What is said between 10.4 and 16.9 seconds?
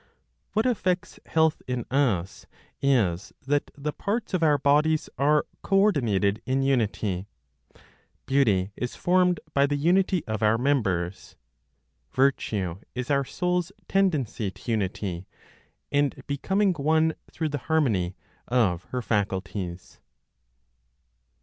our members. Virtue is our soul's tendency to unity, and becoming